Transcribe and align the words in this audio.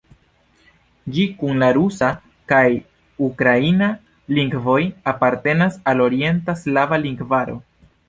Ĝi 1.17 1.25
kun 1.41 1.61
la 1.63 1.67
rusa 1.77 2.09
kaj 2.53 2.63
ukraina 3.29 3.93
lingvoj 4.41 4.81
apartenas 5.15 5.81
al 5.93 6.07
Orienta 6.11 6.61
slava 6.67 7.05
lingvaro. 7.09 7.61